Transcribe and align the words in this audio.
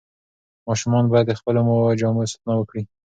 ماشومان 0.67 1.05
باید 1.11 1.25
د 1.29 1.33
خپلو 1.39 1.61
جامو 1.99 2.23
ساتنه 2.31 2.53
وکړي. 2.57 2.83